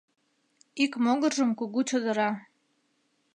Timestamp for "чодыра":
1.89-2.29